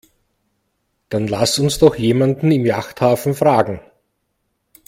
Dann 1.09 1.27
lass 1.27 1.59
uns 1.59 1.77
doch 1.77 1.93
jemanden 1.95 2.49
im 2.49 2.65
Yachthafen 2.65 3.35
fragen. 3.35 3.81